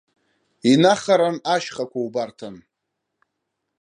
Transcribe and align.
Инахаран 0.71 1.37
ашьхақәа 1.55 1.99
убарҭан. 2.05 2.55